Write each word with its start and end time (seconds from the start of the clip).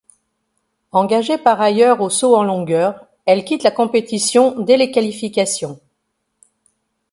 Engagée 0.93 1.37
par 1.37 1.61
ailleurs 1.61 2.01
au 2.01 2.09
saut 2.09 2.35
en 2.35 2.41
longueur, 2.43 3.05
elle 3.27 3.45
quitte 3.45 3.61
la 3.61 3.69
compétition 3.69 4.59
dès 4.59 4.75
les 4.75 4.89
qualifications. 4.89 5.79